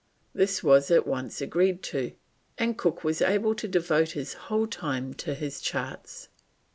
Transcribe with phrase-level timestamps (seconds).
[0.33, 2.13] This was at once agreed to,
[2.57, 6.27] and Cook was able to devote his whole time to his charts.